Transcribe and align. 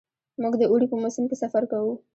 موږ 0.41 0.53
د 0.57 0.63
اوړي 0.71 0.87
په 0.89 0.97
موسم 1.01 1.23
کې 1.29 1.35
سفر 1.43 1.63
کوو. 1.71 1.93